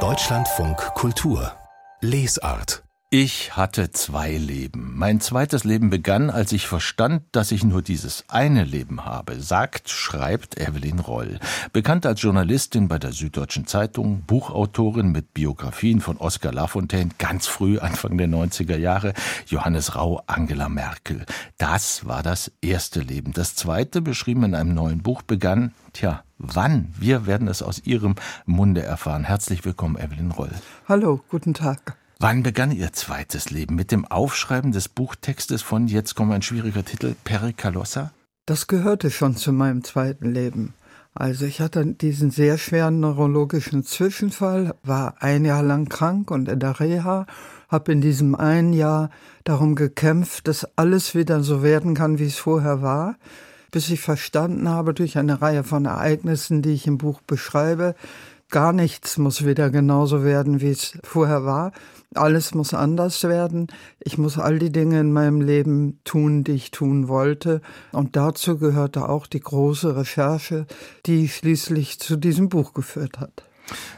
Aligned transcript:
Deutschlandfunk 0.00 0.76
Kultur 0.94 1.52
Lesart 2.02 2.82
ich 3.08 3.56
hatte 3.56 3.92
zwei 3.92 4.36
Leben. 4.36 4.92
Mein 4.96 5.20
zweites 5.20 5.62
Leben 5.62 5.90
begann, 5.90 6.28
als 6.28 6.50
ich 6.50 6.66
verstand, 6.66 7.22
dass 7.30 7.52
ich 7.52 7.62
nur 7.62 7.80
dieses 7.80 8.24
eine 8.26 8.64
Leben 8.64 9.04
habe, 9.04 9.40
sagt, 9.40 9.88
schreibt 9.88 10.60
Evelyn 10.60 10.98
Roll. 10.98 11.38
Bekannt 11.72 12.04
als 12.04 12.20
Journalistin 12.20 12.88
bei 12.88 12.98
der 12.98 13.12
Süddeutschen 13.12 13.68
Zeitung, 13.68 14.22
Buchautorin 14.26 15.12
mit 15.12 15.32
Biografien 15.34 16.00
von 16.00 16.16
Oskar 16.16 16.52
Lafontaine, 16.52 17.12
ganz 17.16 17.46
früh, 17.46 17.78
Anfang 17.78 18.18
der 18.18 18.28
90er 18.28 18.76
Jahre, 18.76 19.14
Johannes 19.46 19.94
Rau, 19.94 20.22
Angela 20.26 20.68
Merkel. 20.68 21.24
Das 21.58 22.06
war 22.06 22.24
das 22.24 22.50
erste 22.60 23.00
Leben. 23.00 23.32
Das 23.32 23.54
zweite, 23.54 24.02
beschrieben 24.02 24.42
in 24.42 24.54
einem 24.56 24.74
neuen 24.74 25.02
Buch, 25.02 25.22
begann, 25.22 25.72
tja, 25.92 26.24
wann? 26.38 26.92
Wir 26.98 27.26
werden 27.26 27.48
es 27.48 27.62
aus 27.62 27.82
Ihrem 27.84 28.14
Munde 28.44 28.82
erfahren. 28.82 29.24
Herzlich 29.24 29.64
willkommen, 29.64 29.96
Evelyn 29.96 30.30
Roll. 30.30 30.50
Hallo, 30.88 31.20
guten 31.30 31.54
Tag. 31.54 31.96
Wann 32.18 32.42
begann 32.42 32.70
Ihr 32.70 32.92
zweites 32.92 33.50
Leben? 33.50 33.74
Mit 33.74 33.92
dem 33.92 34.06
Aufschreiben 34.06 34.72
des 34.72 34.88
Buchtextes 34.88 35.62
von, 35.62 35.86
jetzt 35.86 36.14
kommt 36.14 36.32
ein 36.32 36.42
schwieriger 36.42 36.84
Titel, 36.84 37.14
Pericalossa? 37.24 38.10
Das 38.46 38.66
gehörte 38.66 39.10
schon 39.10 39.36
zu 39.36 39.52
meinem 39.52 39.84
zweiten 39.84 40.32
Leben. 40.32 40.72
Also 41.12 41.46
ich 41.46 41.60
hatte 41.60 41.84
diesen 41.86 42.30
sehr 42.30 42.58
schweren 42.58 43.00
neurologischen 43.00 43.84
Zwischenfall, 43.84 44.74
war 44.82 45.14
ein 45.20 45.44
Jahr 45.44 45.62
lang 45.62 45.88
krank 45.88 46.30
und 46.30 46.48
in 46.48 46.60
der 46.60 46.78
Reha, 46.78 47.26
habe 47.68 47.92
in 47.92 48.00
diesem 48.00 48.34
einen 48.34 48.72
Jahr 48.72 49.10
darum 49.44 49.74
gekämpft, 49.74 50.46
dass 50.46 50.66
alles 50.76 51.14
wieder 51.14 51.42
so 51.42 51.62
werden 51.62 51.94
kann, 51.94 52.18
wie 52.18 52.26
es 52.26 52.36
vorher 52.36 52.82
war, 52.82 53.16
bis 53.76 53.90
ich 53.90 54.00
verstanden 54.00 54.70
habe 54.70 54.94
durch 54.94 55.18
eine 55.18 55.42
Reihe 55.42 55.62
von 55.62 55.84
Ereignissen, 55.84 56.62
die 56.62 56.72
ich 56.72 56.86
im 56.86 56.96
Buch 56.96 57.20
beschreibe, 57.20 57.94
gar 58.48 58.72
nichts 58.72 59.18
muss 59.18 59.44
wieder 59.44 59.68
genauso 59.68 60.24
werden, 60.24 60.62
wie 60.62 60.70
es 60.70 60.96
vorher 61.04 61.44
war. 61.44 61.72
Alles 62.14 62.54
muss 62.54 62.72
anders 62.72 63.24
werden. 63.24 63.66
Ich 64.00 64.16
muss 64.16 64.38
all 64.38 64.58
die 64.58 64.72
Dinge 64.72 64.98
in 65.00 65.12
meinem 65.12 65.42
Leben 65.42 66.00
tun, 66.04 66.42
die 66.42 66.52
ich 66.52 66.70
tun 66.70 67.08
wollte. 67.08 67.60
Und 67.92 68.16
dazu 68.16 68.56
gehörte 68.56 69.10
auch 69.10 69.26
die 69.26 69.40
große 69.40 69.94
Recherche, 69.94 70.64
die 71.04 71.28
schließlich 71.28 72.00
zu 72.00 72.16
diesem 72.16 72.48
Buch 72.48 72.72
geführt 72.72 73.20
hat. 73.20 73.42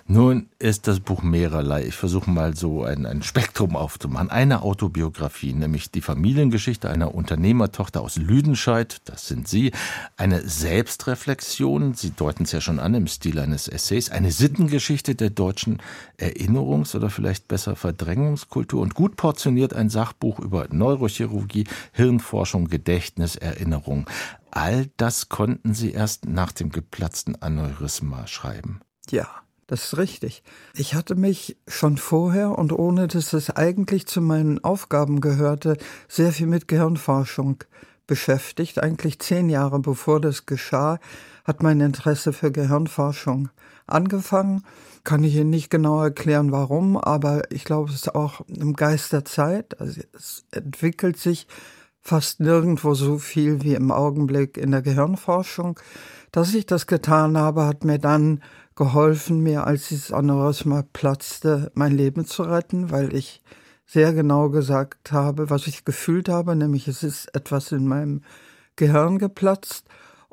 Nun 0.06 0.48
ist 0.58 0.88
das 0.88 1.00
Buch 1.00 1.22
mehrerlei. 1.22 1.84
Ich 1.84 1.94
versuche 1.94 2.30
mal 2.30 2.56
so 2.56 2.83
ein, 2.83 3.05
ein 3.05 3.22
Spektrum 3.22 3.77
aufzumachen. 3.77 4.30
Eine 4.30 4.62
Autobiografie, 4.62 5.52
nämlich 5.52 5.91
die 5.91 6.00
Familiengeschichte 6.00 6.88
einer 6.88 7.14
Unternehmertochter 7.14 8.00
aus 8.00 8.16
Lüdenscheid, 8.16 9.02
das 9.05 9.28
sind 9.28 9.48
Sie. 9.48 9.72
Eine 10.16 10.41
Selbstreflexion, 10.41 11.94
Sie 11.94 12.11
deuten 12.11 12.44
es 12.44 12.52
ja 12.52 12.61
schon 12.61 12.78
an 12.78 12.94
im 12.94 13.06
Stil 13.06 13.39
eines 13.39 13.69
Essays. 13.69 14.11
Eine 14.11 14.33
Sittengeschichte 14.33 15.14
der 15.14 15.30
deutschen 15.30 15.83
Erinnerungs- 16.19 16.96
oder 16.96 17.11
vielleicht 17.11 17.48
besser 17.48 17.77
Verdrängungskultur 17.77 18.80
und 18.80 18.94
gut 18.94 19.16
portioniert 19.16 19.74
ein 19.74 19.91
Sachbuch 19.91 20.39
über 20.39 20.69
Neurochirurgie, 20.70 21.64
Hirnforschung, 21.92 22.69
Gedächtnis, 22.69 23.36
Erinnerung. 23.36 24.06
All 24.50 24.89
das 24.96 25.28
konnten 25.28 25.74
Sie 25.74 25.92
erst 25.92 26.27
nach 26.27 26.52
dem 26.52 26.70
geplatzten 26.70 27.41
Aneurysma 27.42 28.27
schreiben. 28.27 28.80
Ja. 29.11 29.28
Das 29.69 29.84
ist 29.84 29.98
richtig. 29.98 30.42
Ich 30.74 30.94
hatte 30.94 31.14
mich 31.14 31.58
schon 31.69 31.98
vorher 31.98 32.58
und 32.58 32.72
ohne 32.72 33.06
dass 33.06 33.34
es 33.34 33.50
eigentlich 33.50 34.06
zu 34.06 34.22
meinen 34.22 34.64
Aufgaben 34.64 35.20
gehörte, 35.20 35.77
sehr 36.08 36.33
viel 36.33 36.47
mit 36.47 36.69
Gehirnforschung 36.69 37.62
beschäftigt. 38.06 38.83
Eigentlich 38.83 39.19
zehn 39.19 39.50
Jahre 39.50 39.78
bevor 39.78 40.22
das 40.22 40.46
geschah, 40.46 40.98
hat 41.44 41.62
mein 41.62 41.80
Interesse 41.80 42.33
für 42.33 42.50
Gehirnforschung 42.50 43.50
angefangen. 43.86 44.64
Kann 45.05 45.22
ich 45.22 45.36
Ihnen 45.36 45.50
nicht 45.50 45.69
genau 45.69 46.02
erklären, 46.02 46.50
warum, 46.50 46.96
aber 46.96 47.52
ich 47.52 47.64
glaube, 47.64 47.91
es 47.91 47.96
ist 47.96 48.14
auch 48.14 48.41
im 48.48 48.72
Geist 48.72 49.12
der 49.12 49.27
Zeit. 49.27 49.78
Also 49.78 50.00
es 50.14 50.46
entwickelt 50.50 51.19
sich 51.19 51.46
fast 52.01 52.40
nirgendwo 52.40 52.95
so 52.95 53.18
viel 53.18 53.62
wie 53.62 53.74
im 53.74 53.90
Augenblick 53.90 54.57
in 54.57 54.70
der 54.70 54.80
Gehirnforschung. 54.80 55.78
Dass 56.33 56.55
ich 56.55 56.66
das 56.66 56.86
getan 56.86 57.39
habe, 57.39 57.66
hat 57.66 57.84
mir 57.84 57.98
dann 57.98 58.42
geholfen, 58.77 59.40
mir 59.40 59.66
als 59.66 59.89
dieses 59.89 60.12
Aneurysma 60.12 60.84
platzte, 60.92 61.72
mein 61.74 61.96
Leben 61.96 62.27
zu 62.27 62.42
retten, 62.42 62.90
weil 62.90 63.14
ich 63.14 63.42
sehr 63.86 64.12
genau 64.12 64.50
gesagt 64.50 65.12
habe, 65.12 65.50
was 65.50 65.66
ich 65.66 65.84
gefühlt 65.84 66.28
habe, 66.28 66.55
nämlich 66.55 66.86
es 66.89 67.02
ist 67.02 67.34
etwas 67.34 67.72
in 67.72 67.86
meinem 67.86 68.22
Gehirn 68.77 69.18
geplatzt. 69.18 69.86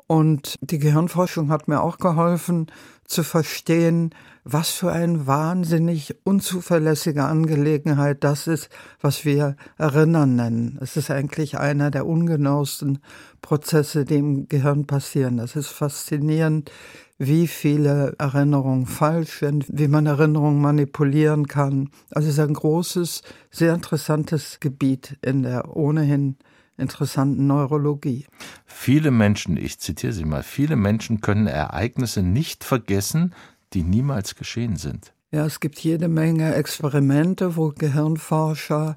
Und 0.06 0.54
die 0.60 0.78
Gehirnforschung 0.78 1.50
hat 1.50 1.66
mir 1.66 1.82
auch 1.82 1.98
geholfen 1.98 2.66
zu 3.04 3.24
verstehen, 3.24 4.10
was 4.44 4.70
für 4.70 4.92
eine 4.92 5.26
wahnsinnig 5.26 6.14
unzuverlässige 6.22 7.24
Angelegenheit 7.24 8.22
das 8.22 8.46
ist, 8.46 8.68
was 9.00 9.24
wir 9.24 9.56
Erinnern 9.76 10.36
nennen. 10.36 10.78
Es 10.80 10.96
ist 10.96 11.10
eigentlich 11.10 11.58
einer 11.58 11.90
der 11.90 12.06
ungenauesten 12.06 13.00
Prozesse, 13.42 14.04
die 14.04 14.16
im 14.16 14.48
Gehirn 14.48 14.86
passieren. 14.86 15.38
Das 15.38 15.56
ist 15.56 15.68
faszinierend, 15.68 16.70
wie 17.18 17.48
viele 17.48 18.14
Erinnerungen 18.18 18.86
falsch 18.86 19.40
sind, 19.40 19.66
wie 19.68 19.88
man 19.88 20.06
Erinnerungen 20.06 20.60
manipulieren 20.60 21.48
kann. 21.48 21.90
Also 22.10 22.28
es 22.28 22.34
ist 22.34 22.40
ein 22.40 22.54
großes, 22.54 23.22
sehr 23.50 23.74
interessantes 23.74 24.60
Gebiet 24.60 25.18
in 25.22 25.42
der 25.42 25.76
ohnehin 25.76 26.36
interessanten 26.78 27.46
Neurologie. 27.46 28.26
Viele 28.64 29.10
Menschen, 29.10 29.56
ich 29.56 29.78
zitiere 29.78 30.12
Sie 30.12 30.24
mal, 30.24 30.42
viele 30.42 30.76
Menschen 30.76 31.20
können 31.20 31.46
Ereignisse 31.46 32.22
nicht 32.22 32.64
vergessen, 32.64 33.34
die 33.72 33.82
niemals 33.82 34.34
geschehen 34.34 34.76
sind. 34.76 35.12
Ja, 35.30 35.44
es 35.44 35.60
gibt 35.60 35.78
jede 35.80 36.08
Menge 36.08 36.54
Experimente, 36.54 37.56
wo 37.56 37.72
Gehirnforscher 37.76 38.96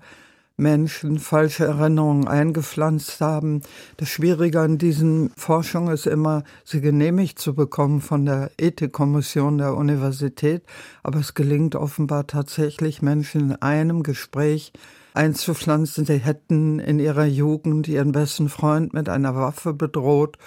Menschen 0.59 1.19
falsche 1.19 1.65
Erinnerungen 1.65 2.27
eingepflanzt 2.27 3.19
haben. 3.21 3.61
Das 3.97 4.09
Schwierige 4.09 4.59
an 4.59 4.77
diesen 4.77 5.31
Forschungen 5.35 5.93
ist 5.93 6.05
immer, 6.05 6.43
sie 6.63 6.81
genehmigt 6.81 7.39
zu 7.39 7.55
bekommen 7.55 8.01
von 8.01 8.25
der 8.25 8.51
Ethikkommission 8.57 9.57
der 9.57 9.75
Universität. 9.75 10.63
Aber 11.01 11.19
es 11.19 11.33
gelingt 11.33 11.75
offenbar 11.75 12.27
tatsächlich, 12.27 13.01
Menschen 13.01 13.51
in 13.51 13.55
einem 13.55 14.03
Gespräch 14.03 14.73
einzupflanzen. 15.13 16.05
Sie 16.05 16.17
hätten 16.17 16.79
in 16.79 16.99
ihrer 16.99 17.25
Jugend 17.25 17.87
ihren 17.87 18.11
besten 18.11 18.49
Freund 18.49 18.93
mit 18.93 19.09
einer 19.09 19.35
Waffe 19.35 19.73
bedroht 19.73 20.37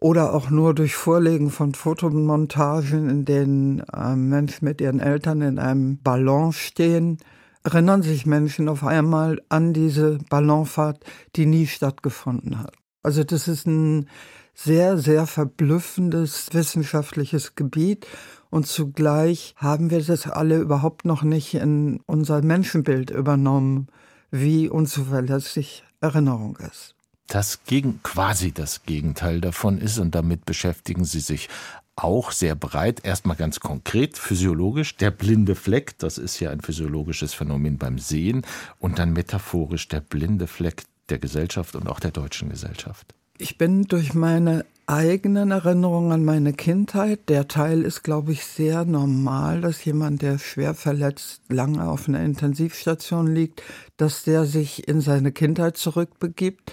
oder 0.00 0.34
auch 0.34 0.50
nur 0.50 0.74
durch 0.74 0.94
Vorlegen 0.94 1.50
von 1.50 1.74
Fotomontagen, 1.74 3.08
in 3.08 3.24
denen 3.24 3.80
äh, 3.80 4.14
Menschen 4.14 4.64
mit 4.66 4.80
ihren 4.80 5.00
Eltern 5.00 5.42
in 5.42 5.58
einem 5.58 5.98
Ballon 6.02 6.52
stehen 6.52 7.18
erinnern 7.66 8.02
sich 8.02 8.26
Menschen 8.26 8.68
auf 8.68 8.84
einmal 8.84 9.42
an 9.48 9.72
diese 9.72 10.18
Ballonfahrt, 10.30 11.04
die 11.34 11.46
nie 11.46 11.66
stattgefunden 11.66 12.60
hat. 12.60 12.72
Also 13.02 13.24
das 13.24 13.48
ist 13.48 13.66
ein 13.66 14.08
sehr, 14.54 14.98
sehr 14.98 15.26
verblüffendes 15.26 16.50
wissenschaftliches 16.52 17.56
Gebiet 17.56 18.06
und 18.56 18.66
zugleich 18.66 19.54
haben 19.58 19.90
wir 19.90 20.02
das 20.02 20.26
alle 20.26 20.56
überhaupt 20.56 21.04
noch 21.04 21.22
nicht 21.22 21.52
in 21.52 22.00
unser 22.06 22.40
Menschenbild 22.40 23.10
übernommen, 23.10 23.88
wie 24.30 24.70
unzuverlässig 24.70 25.84
Erinnerung 26.00 26.56
ist. 26.56 26.94
Das 27.26 27.64
gegen 27.66 28.02
quasi 28.02 28.52
das 28.52 28.84
Gegenteil 28.84 29.42
davon 29.42 29.76
ist 29.76 29.98
und 29.98 30.14
damit 30.14 30.46
beschäftigen 30.46 31.04
sie 31.04 31.20
sich 31.20 31.50
auch 31.96 32.30
sehr 32.30 32.54
breit, 32.54 33.04
erstmal 33.04 33.36
ganz 33.36 33.60
konkret 33.60 34.16
physiologisch, 34.16 34.96
der 34.96 35.10
blinde 35.10 35.54
Fleck, 35.54 35.98
das 35.98 36.16
ist 36.16 36.40
ja 36.40 36.48
ein 36.48 36.62
physiologisches 36.62 37.34
Phänomen 37.34 37.76
beim 37.76 37.98
Sehen, 37.98 38.40
und 38.78 38.98
dann 38.98 39.12
metaphorisch 39.12 39.86
der 39.88 40.00
blinde 40.00 40.46
Fleck 40.46 40.84
der 41.10 41.18
Gesellschaft 41.18 41.76
und 41.76 41.88
auch 41.88 42.00
der 42.00 42.10
deutschen 42.10 42.48
Gesellschaft. 42.48 43.14
Ich 43.38 43.58
bin 43.58 43.84
durch 43.84 44.14
meine 44.14 44.64
eigenen 44.86 45.50
Erinnerungen 45.50 46.12
an 46.12 46.24
meine 46.24 46.52
Kindheit, 46.52 47.28
der 47.28 47.48
Teil 47.48 47.82
ist, 47.82 48.02
glaube 48.02 48.32
ich, 48.32 48.46
sehr 48.46 48.84
normal, 48.84 49.60
dass 49.60 49.84
jemand, 49.84 50.22
der 50.22 50.38
schwer 50.38 50.74
verletzt 50.74 51.42
lange 51.48 51.86
auf 51.88 52.08
einer 52.08 52.22
Intensivstation 52.22 53.34
liegt, 53.34 53.62
dass 53.96 54.22
der 54.22 54.44
sich 54.44 54.88
in 54.88 55.00
seine 55.00 55.32
Kindheit 55.32 55.76
zurückbegibt 55.76 56.72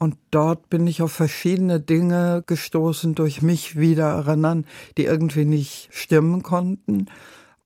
und 0.00 0.16
dort 0.30 0.70
bin 0.70 0.86
ich 0.86 1.02
auf 1.02 1.12
verschiedene 1.12 1.78
Dinge 1.78 2.42
gestoßen, 2.46 3.14
durch 3.14 3.42
mich 3.42 3.78
wieder 3.78 4.08
erinnern, 4.08 4.64
die 4.96 5.04
irgendwie 5.04 5.44
nicht 5.44 5.90
stimmen 5.92 6.42
konnten. 6.42 7.04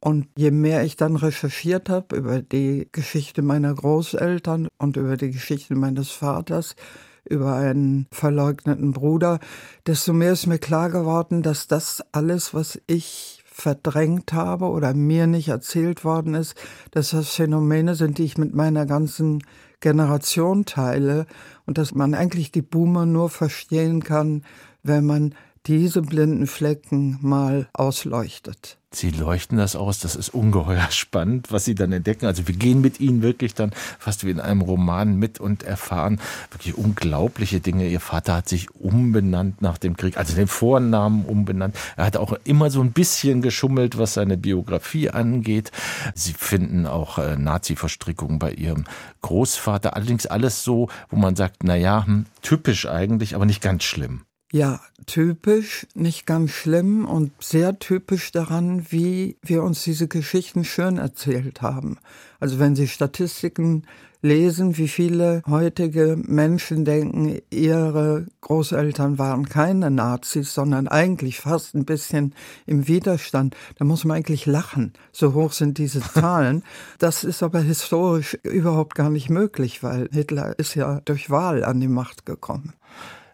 Und 0.01 0.27
je 0.37 0.51
mehr 0.51 0.83
ich 0.83 0.97
dann 0.97 1.15
recherchiert 1.15 1.89
habe 1.89 2.17
über 2.17 2.43
die 2.43 2.89
Geschichte 2.91 3.41
meiner 3.43 3.73
Großeltern 3.73 4.67
und 4.79 4.97
über 4.97 5.17
die 5.17 5.31
Geschichte 5.31 5.77
meines 5.77 6.11
Vaters, 6.11 6.75
über 7.25 7.55
einen 7.55 8.07
verleugneten 8.11 8.93
Bruder, 8.93 9.41
desto 9.87 10.13
mehr 10.13 10.33
ist 10.33 10.47
mir 10.47 10.59
klar 10.59 10.91
geworden, 10.91 11.43
dass 11.43 11.67
das 11.67 12.03
alles, 12.13 12.55
was 12.55 12.81
ich 12.87 13.43
verdrängt 13.45 14.33
habe 14.33 14.67
oder 14.67 14.95
mir 14.95 15.27
nicht 15.27 15.49
erzählt 15.49 16.05
worden 16.05 16.35
ist, 16.35 16.57
dass 16.91 17.11
das 17.11 17.31
Phänomene 17.31 17.95
sind, 17.95 18.19
die 18.19 18.25
ich 18.25 18.37
mit 18.37 18.53
meiner 18.53 18.85
ganzen 18.85 19.45
Generation 19.81 20.65
teile 20.65 21.27
und 21.67 21.79
dass 21.79 21.95
man 21.95 22.15
eigentlich 22.15 22.51
die 22.51 22.63
Boomer 22.63 23.07
nur 23.07 23.31
verstehen 23.31 24.03
kann, 24.03 24.43
wenn 24.83 25.07
man 25.07 25.35
diese 25.67 26.03
blinden 26.03 26.47
Flecken 26.47 27.19
mal 27.21 27.69
ausleuchtet. 27.73 28.79
Sie 28.97 29.11
leuchten 29.11 29.59
das 29.59 29.77
aus, 29.77 29.99
das 29.99 30.17
ist 30.17 30.31
ungeheuer 30.31 30.87
spannend, 30.91 31.51
was 31.51 31.65
Sie 31.65 31.75
dann 31.75 31.93
entdecken. 31.93 32.27
Also 32.27 32.47
wir 32.49 32.55
gehen 32.55 32.81
mit 32.81 33.01
Ihnen 33.01 33.23
wirklich 33.23 33.55
dann 33.55 33.73
fast 33.99 34.25
wie 34.25 34.31
in 34.31 34.41
einem 34.41 34.61
Roman 34.61 35.17
mit 35.17 35.41
und 35.41 35.63
erfahren 35.63 36.21
wirklich 36.51 36.77
unglaubliche 36.77 37.61
Dinge. 37.61 37.89
Ihr 37.89 38.01
Vater 38.01 38.37
hat 38.37 38.49
sich 38.49 38.75
umbenannt 38.75 39.63
nach 39.63 39.79
dem 39.79 39.97
Krieg, 39.97 40.17
also 40.17 40.35
den 40.35 40.47
Vornamen 40.47 41.25
umbenannt. 41.25 41.77
Er 41.97 42.07
hat 42.07 42.17
auch 42.17 42.35
immer 42.45 42.71
so 42.71 42.81
ein 42.81 42.93
bisschen 42.93 43.43
geschummelt, 43.43 43.99
was 43.99 44.15
seine 44.15 44.37
Biografie 44.37 45.11
angeht. 45.11 45.73
Sie 46.15 46.33
finden 46.33 46.87
auch 46.87 47.19
äh, 47.19 47.37
Nazi-Verstrickungen 47.37 48.39
bei 48.39 48.53
Ihrem 48.53 48.85
Großvater. 49.23 49.97
Allerdings 49.97 50.27
alles 50.27 50.65
so, 50.65 50.89
wo 51.11 51.17
man 51.17 51.37
sagt, 51.37 51.65
na 51.65 51.77
ja, 51.77 52.07
hm, 52.07 52.27
typisch 52.43 52.87
eigentlich, 52.87 53.35
aber 53.35 53.47
nicht 53.47 53.63
ganz 53.63 53.85
schlimm. 53.85 54.23
Ja, 54.55 54.79
typisch, 55.07 55.85
nicht 55.95 56.27
ganz 56.27 56.53
schlimm 56.53 57.07
und 57.07 57.33
sehr 57.43 57.81
typisch 57.81 58.31
daran, 58.31 58.87
wie 58.89 59.37
wir 59.43 59.65
uns 59.65 59.83
diese 59.83 60.07
Geschichten 60.07 60.63
schön 60.63 60.97
erzählt 60.97 61.61
haben. 61.61 61.99
Also 62.39 62.61
wenn 62.61 62.77
Sie 62.77 62.87
Statistiken 62.87 63.83
lesen, 64.23 64.77
wie 64.79 64.87
viele 64.87 65.43
heutige 65.49 66.17
Menschen 66.17 66.85
denken, 66.85 67.41
ihre 67.51 68.29
Großeltern 68.43 69.19
waren 69.19 69.49
keine 69.49 69.91
Nazis, 69.91 70.55
sondern 70.55 70.87
eigentlich 70.87 71.41
fast 71.41 71.75
ein 71.75 71.85
bisschen 71.85 72.33
im 72.65 72.87
Widerstand, 72.87 73.57
da 73.81 73.85
muss 73.85 74.05
man 74.05 74.19
eigentlich 74.19 74.47
lachen. 74.47 74.93
So 75.11 75.35
hoch 75.35 75.51
sind 75.51 75.79
diese 75.79 76.01
Zahlen. 76.15 76.63
Das 77.01 77.25
ist 77.25 77.43
aber 77.43 77.59
historisch 77.59 78.39
überhaupt 78.45 78.95
gar 78.95 79.11
nicht 79.11 79.31
möglich, 79.31 79.83
weil 79.83 80.09
Hitler 80.13 80.57
ist 80.61 80.77
ja 80.77 81.01
durch 81.05 81.29
Wahl 81.29 81.65
an 81.65 81.81
die 81.81 81.89
Macht 81.89 82.25
gekommen. 82.25 82.75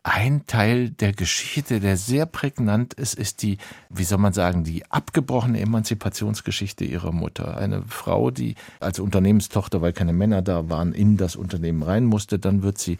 Ein 0.02 0.46
Teil 0.46 0.88
der 0.88 1.12
Geschichte, 1.12 1.78
der 1.78 1.98
sehr 1.98 2.24
prägnant 2.24 2.94
ist, 2.94 3.12
ist 3.18 3.42
die, 3.42 3.58
wie 3.90 4.04
soll 4.04 4.16
man 4.16 4.32
sagen, 4.32 4.64
die 4.64 4.90
abgebrochene 4.90 5.60
Emanzipationsgeschichte 5.60 6.86
ihrer 6.86 7.12
Mutter. 7.12 7.58
Eine 7.58 7.82
Frau, 7.82 8.30
die 8.30 8.54
als 8.80 8.98
Unternehmenstochter, 8.98 9.82
weil 9.82 9.92
keine 9.92 10.14
Männer 10.14 10.40
da 10.40 10.70
waren, 10.70 10.94
in 10.94 11.18
das 11.18 11.36
Unternehmen 11.36 11.82
rein 11.82 12.06
musste. 12.06 12.38
Dann 12.38 12.62
wird 12.62 12.78
sie, 12.78 12.96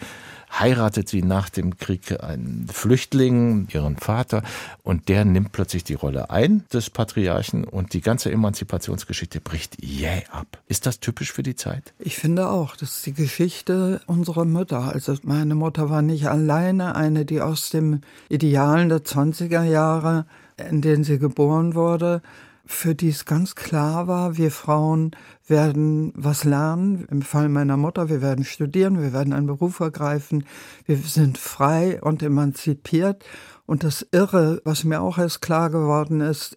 heiratet 0.53 1.09
sie 1.09 1.23
nach 1.23 1.49
dem 1.49 1.79
Krieg 1.79 2.23
einen 2.23 2.69
Flüchtling, 2.69 3.69
ihren 3.73 3.97
Vater, 3.97 4.43
und 4.83 5.09
der 5.09 5.25
nimmt 5.25 5.53
plötzlich 5.53 5.85
die 5.85 5.95
Rolle 5.95 6.29
ein 6.29 6.65
des 6.71 6.91
Patriarchen 6.91 7.65
und 7.65 7.95
die 7.95 8.03
ganze 8.03 8.31
Emanzipationsgeschichte 8.31 9.41
bricht 9.41 9.83
jäh 9.83 10.25
ab. 10.31 10.59
Ist 10.69 10.85
das 10.85 11.01
typisch 11.01 11.33
für 11.33 11.43
die 11.43 11.57
Zeit? 11.57 11.95
Ich 11.99 12.19
finde 12.19 12.51
auch, 12.51 12.77
das 12.77 12.97
ist 12.99 13.07
die 13.07 13.15
Geschichte 13.15 14.03
unserer 14.07 14.45
Mütter. 14.45 14.93
Also 14.93 15.17
meine 15.23 15.55
Mutter 15.55 15.89
war 15.89 16.03
nicht 16.03 16.29
alleine 16.29 16.90
eine, 16.97 17.25
die 17.25 17.41
aus 17.41 17.71
dem 17.71 18.01
Idealen 18.29 18.89
der 18.89 19.05
20er 19.05 19.63
Jahre, 19.65 20.27
in 20.57 20.81
denen 20.83 21.05
sie 21.05 21.19
geboren 21.19 21.75
wurde, 21.75 22.23
für 22.67 22.95
die 22.95 23.09
es 23.09 23.25
ganz 23.25 23.57
klar 23.57 24.07
war, 24.07 24.37
wir 24.37 24.53
Frauen 24.53 25.11
werden 25.49 26.13
was 26.15 26.45
lernen. 26.45 27.05
Im 27.11 27.23
Fall 27.23 27.49
meiner 27.49 27.77
Mutter, 27.77 28.09
wir 28.09 28.23
werden 28.23 28.45
studieren, 28.45 29.03
wir 29.03 29.13
werden 29.13 29.33
einen 29.33 29.49
Beruf 29.49 29.81
ergreifen, 29.81 30.45
wir 30.87 30.97
sind 30.97 31.37
frei 31.37 32.01
und 32.01 32.23
emanzipiert. 32.23 33.25
Und 33.67 33.83
das 33.83 34.07
Irre, 34.13 34.63
was 34.65 34.85
mir 34.85 35.01
auch 35.01 35.19
erst 35.19 35.43
klar 35.43 35.71
geworden 35.71 36.21
ist, 36.21 36.57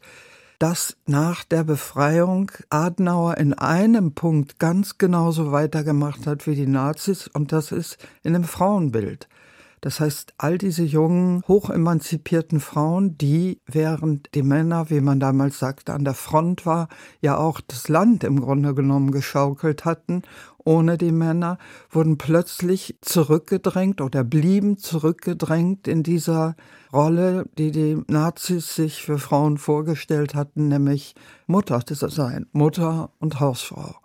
dass 0.59 0.95
nach 1.07 1.43
der 1.43 1.63
Befreiung 1.63 2.51
Adenauer 2.69 3.37
in 3.37 3.53
einem 3.53 4.13
Punkt 4.13 4.59
ganz 4.59 4.97
genauso 4.97 5.51
weitergemacht 5.51 6.27
hat 6.27 6.47
wie 6.47 6.55
die 6.55 6.67
Nazis, 6.67 7.27
und 7.27 7.51
das 7.51 7.71
ist 7.71 7.97
in 8.21 8.33
dem 8.33 8.43
Frauenbild. 8.43 9.27
Das 9.83 9.99
heißt, 9.99 10.35
all 10.37 10.57
diese 10.57 10.85
jungen, 10.85 11.43
hochemanzipierten 11.45 12.61
Frauen, 12.61 13.17
die 13.17 13.59
während 13.65 14.33
die 14.33 14.41
Männer, 14.41 14.89
wie 14.89 15.01
man 15.01 15.19
damals 15.19 15.59
sagte, 15.59 15.91
an 15.91 16.05
der 16.05 16.13
Front 16.13 16.65
war, 16.65 16.87
ja 17.19 17.35
auch 17.35 17.59
das 17.59 17.89
Land 17.89 18.23
im 18.23 18.39
Grunde 18.39 18.73
genommen 18.75 19.11
geschaukelt 19.11 19.83
hatten, 19.83 20.21
ohne 20.63 20.97
die 20.97 21.11
Männer, 21.11 21.57
wurden 21.89 22.17
plötzlich 22.17 22.97
zurückgedrängt 23.01 23.99
oder 23.99 24.23
blieben 24.23 24.77
zurückgedrängt 24.77 25.89
in 25.89 26.01
dieser 26.01 26.55
Rolle, 26.93 27.43
die 27.57 27.71
die 27.71 28.01
Nazis 28.07 28.75
sich 28.75 29.03
für 29.03 29.19
Frauen 29.19 29.57
vorgestellt 29.57 30.33
hatten, 30.33 30.69
nämlich 30.69 31.13
Mutter 31.45 31.85
zu 31.85 32.07
sein, 32.07 32.45
Mutter 32.53 33.09
und 33.19 33.41
Hausfrau. 33.41 33.95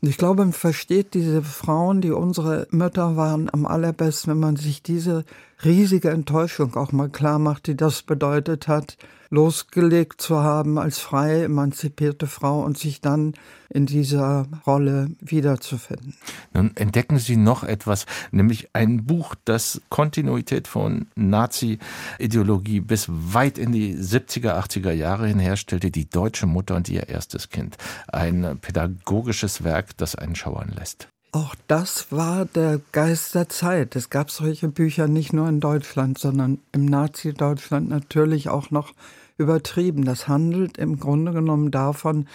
Und 0.00 0.08
ich 0.08 0.18
glaube, 0.18 0.44
man 0.44 0.52
versteht 0.52 1.14
diese 1.14 1.42
Frauen, 1.42 2.00
die 2.00 2.10
unsere 2.10 2.66
Mütter 2.70 3.16
waren, 3.16 3.48
am 3.52 3.66
allerbesten, 3.66 4.32
wenn 4.32 4.40
man 4.40 4.56
sich 4.56 4.82
diese 4.82 5.24
riesige 5.64 6.10
Enttäuschung 6.10 6.74
auch 6.76 6.92
mal 6.92 7.08
klar 7.08 7.38
macht, 7.38 7.66
die 7.66 7.76
das 7.76 8.02
bedeutet 8.02 8.68
hat, 8.68 8.96
losgelegt 9.30 10.20
zu 10.20 10.36
haben 10.42 10.78
als 10.78 10.98
freie, 10.98 11.44
emanzipierte 11.44 12.26
Frau 12.26 12.62
und 12.62 12.78
sich 12.78 13.00
dann 13.00 13.34
in 13.68 13.86
dieser 13.86 14.46
Rolle 14.66 15.08
wiederzufinden. 15.20 16.14
Nun 16.54 16.76
entdecken 16.76 17.18
Sie 17.18 17.36
noch 17.36 17.64
etwas, 17.64 18.06
nämlich 18.30 18.68
ein 18.72 19.04
Buch, 19.04 19.34
das 19.44 19.80
Kontinuität 19.88 20.68
von 20.68 21.06
Nazi-Ideologie 21.16 22.80
bis 22.80 23.06
weit 23.08 23.58
in 23.58 23.72
die 23.72 23.96
70er, 23.96 24.52
80er 24.52 24.92
Jahre 24.92 25.26
hin 25.26 25.40
herstellte, 25.40 25.90
die 25.90 26.08
deutsche 26.08 26.46
Mutter 26.46 26.76
und 26.76 26.88
ihr 26.88 27.08
erstes 27.08 27.48
Kind. 27.48 27.76
Ein 28.06 28.58
pädagogisches 28.60 29.64
Werk, 29.64 29.96
das 29.96 30.14
einen 30.14 30.36
schauern 30.36 30.72
lässt. 30.76 31.08
Auch 31.36 31.54
das 31.66 32.10
war 32.12 32.46
der 32.46 32.80
Geist 32.92 33.34
der 33.34 33.50
Zeit. 33.50 33.94
Es 33.94 34.08
gab 34.08 34.30
solche 34.30 34.68
Bücher 34.68 35.06
nicht 35.06 35.34
nur 35.34 35.46
in 35.50 35.60
Deutschland, 35.60 36.16
sondern 36.16 36.60
im 36.72 36.86
Nazi-Deutschland 36.86 37.90
natürlich 37.90 38.48
auch 38.48 38.70
noch 38.70 38.94
übertrieben. 39.36 40.06
Das 40.06 40.28
handelt 40.28 40.78
im 40.78 40.98
Grunde 40.98 41.32
genommen 41.32 41.70
davon, 41.70 42.26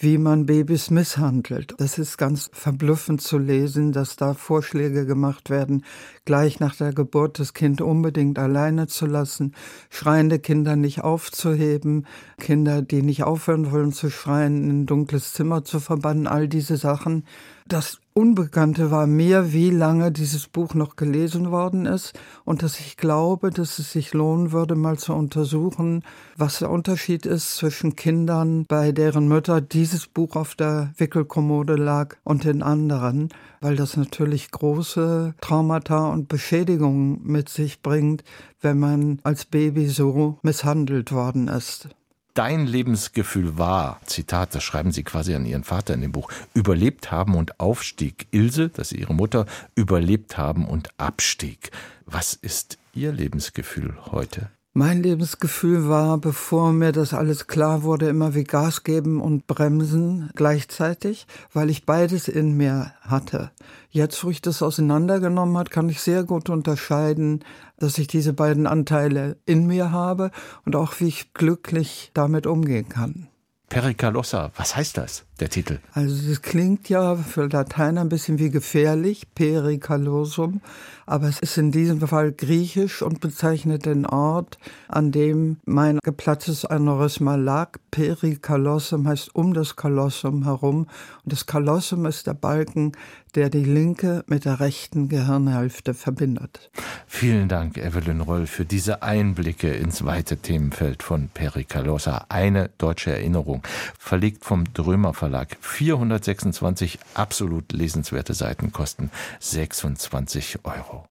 wie 0.00 0.18
man 0.18 0.46
Babys 0.46 0.90
misshandelt. 0.90 1.74
Das 1.78 1.98
ist 1.98 2.18
ganz 2.18 2.50
verblüffend 2.52 3.20
zu 3.20 3.38
lesen, 3.38 3.92
dass 3.92 4.16
da 4.16 4.34
Vorschläge 4.34 5.06
gemacht 5.06 5.50
werden, 5.50 5.84
gleich 6.24 6.58
nach 6.58 6.74
der 6.74 6.92
Geburt 6.92 7.38
das 7.38 7.54
Kind 7.54 7.80
unbedingt 7.80 8.40
alleine 8.40 8.88
zu 8.88 9.06
lassen, 9.06 9.54
schreiende 9.88 10.40
Kinder 10.40 10.74
nicht 10.74 11.02
aufzuheben, 11.02 12.06
Kinder, 12.38 12.82
die 12.82 13.02
nicht 13.02 13.22
aufhören 13.22 13.70
wollen 13.70 13.92
zu 13.92 14.10
schreien, 14.10 14.64
in 14.64 14.82
ein 14.82 14.86
dunkles 14.86 15.32
Zimmer 15.32 15.62
zu 15.62 15.78
verbannen, 15.78 16.26
all 16.26 16.48
diese 16.48 16.76
Sachen. 16.76 17.24
Das 17.68 18.00
Unbekannte 18.14 18.90
war 18.90 19.06
mir, 19.06 19.52
wie 19.52 19.68
lange 19.68 20.10
dieses 20.10 20.48
Buch 20.48 20.72
noch 20.72 20.96
gelesen 20.96 21.50
worden 21.50 21.84
ist 21.84 22.18
und 22.46 22.62
dass 22.62 22.80
ich 22.80 22.96
glaube, 22.96 23.50
dass 23.50 23.78
es 23.78 23.92
sich 23.92 24.14
lohnen 24.14 24.52
würde, 24.52 24.74
mal 24.74 24.98
zu 24.98 25.12
untersuchen, 25.12 26.02
was 26.34 26.60
der 26.60 26.70
Unterschied 26.70 27.26
ist 27.26 27.56
zwischen 27.56 27.94
Kindern, 27.94 28.64
bei 28.66 28.90
deren 28.92 29.28
Mütter 29.28 29.60
dieses 29.60 30.06
Buch 30.06 30.34
auf 30.34 30.54
der 30.54 30.94
Wickelkommode 30.96 31.74
lag 31.74 32.16
und 32.24 32.44
den 32.44 32.62
anderen, 32.62 33.28
weil 33.60 33.76
das 33.76 33.98
natürlich 33.98 34.50
große 34.50 35.34
Traumata 35.42 36.08
und 36.08 36.28
Beschädigungen 36.28 37.20
mit 37.22 37.50
sich 37.50 37.82
bringt, 37.82 38.24
wenn 38.62 38.78
man 38.78 39.18
als 39.24 39.44
Baby 39.44 39.88
so 39.88 40.38
misshandelt 40.42 41.12
worden 41.12 41.48
ist 41.48 41.90
dein 42.38 42.68
Lebensgefühl 42.68 43.58
war, 43.58 44.00
Zitat, 44.06 44.54
das 44.54 44.62
schreiben 44.62 44.92
Sie 44.92 45.02
quasi 45.02 45.34
an 45.34 45.44
Ihren 45.44 45.64
Vater 45.64 45.94
in 45.94 46.02
dem 46.02 46.12
Buch, 46.12 46.30
überlebt 46.54 47.10
haben 47.10 47.34
und 47.34 47.58
Aufstieg. 47.58 48.28
Ilse, 48.30 48.68
das 48.68 48.92
ist 48.92 48.98
Ihre 49.00 49.12
Mutter, 49.12 49.44
überlebt 49.74 50.38
haben 50.38 50.68
und 50.68 50.88
Abstieg. 50.98 51.72
Was 52.06 52.34
ist 52.34 52.78
Ihr 52.94 53.10
Lebensgefühl 53.10 53.96
heute? 54.12 54.50
Mein 54.78 55.02
Lebensgefühl 55.02 55.88
war, 55.88 56.18
bevor 56.18 56.72
mir 56.72 56.92
das 56.92 57.12
alles 57.12 57.48
klar 57.48 57.82
wurde, 57.82 58.08
immer 58.08 58.36
wie 58.36 58.44
Gas 58.44 58.84
geben 58.84 59.20
und 59.20 59.48
bremsen 59.48 60.30
gleichzeitig, 60.36 61.26
weil 61.52 61.68
ich 61.68 61.84
beides 61.84 62.28
in 62.28 62.56
mir 62.56 62.92
hatte. 63.00 63.50
Jetzt, 63.90 64.22
wo 64.22 64.30
ich 64.30 64.40
das 64.40 64.62
auseinandergenommen 64.62 65.58
hat, 65.58 65.72
kann 65.72 65.88
ich 65.88 66.00
sehr 66.00 66.22
gut 66.22 66.48
unterscheiden, 66.48 67.44
dass 67.80 67.98
ich 67.98 68.06
diese 68.06 68.32
beiden 68.32 68.68
Anteile 68.68 69.36
in 69.46 69.66
mir 69.66 69.90
habe 69.90 70.30
und 70.64 70.76
auch 70.76 71.00
wie 71.00 71.08
ich 71.08 71.34
glücklich 71.34 72.12
damit 72.14 72.46
umgehen 72.46 72.88
kann. 72.88 73.26
Pericalosa, 73.70 74.52
was 74.54 74.76
heißt 74.76 74.96
das, 74.96 75.24
der 75.40 75.50
Titel? 75.50 75.78
Also 75.92 76.30
es 76.30 76.42
klingt 76.42 76.88
ja 76.88 77.16
für 77.16 77.46
Latein 77.46 77.98
ein 77.98 78.08
bisschen 78.08 78.38
wie 78.38 78.50
gefährlich, 78.50 79.26
pericalosum, 79.34 80.60
aber 81.06 81.28
es 81.28 81.38
ist 81.40 81.56
in 81.56 81.72
diesem 81.72 82.00
Fall 82.00 82.32
griechisch 82.32 83.02
und 83.02 83.20
bezeichnet 83.20 83.86
den 83.86 84.04
Ort, 84.06 84.58
an 84.88 85.10
dem 85.10 85.58
mein 85.64 85.98
geplatztes 86.02 86.64
Aneurysma 86.64 87.36
lag. 87.36 87.78
Pericalossum 87.90 89.08
heißt 89.08 89.34
um 89.34 89.54
das 89.54 89.76
Kolossum 89.76 90.44
herum 90.44 90.86
und 91.24 91.32
das 91.32 91.46
Kolossum 91.46 92.06
ist 92.06 92.26
der 92.26 92.34
Balken, 92.34 92.92
der 93.34 93.50
die 93.50 93.64
linke 93.64 94.24
mit 94.26 94.44
der 94.44 94.60
rechten 94.60 95.08
Gehirnhälfte 95.08 95.94
verbindet. 95.94 96.70
Vielen 97.06 97.48
Dank, 97.48 97.76
Evelyn 97.76 98.20
Roll, 98.20 98.46
für 98.46 98.64
diese 98.64 99.02
Einblicke 99.02 99.70
ins 99.70 100.04
weite 100.04 100.38
Themenfeld 100.38 101.02
von 101.02 101.28
Pericalosa. 101.28 102.26
Eine 102.28 102.70
deutsche 102.78 103.12
Erinnerung, 103.12 103.62
verlegt 103.98 104.44
vom 104.44 104.64
Drömer 104.72 105.14
Verlag. 105.28 105.58
426 105.60 106.98
absolut 107.14 107.72
lesenswerte 107.72 108.32
Seiten 108.32 108.72
kosten 108.72 109.10
26 109.40 110.64
Euro. 110.64 111.07